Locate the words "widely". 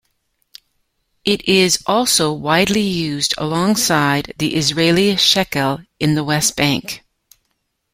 2.33-2.81